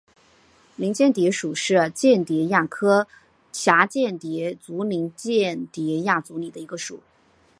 [0.77, 3.07] 林蚬蝶属是蚬蝶亚科
[3.53, 7.01] 蛱蚬蝶族林蚬蝶亚族里的一个属。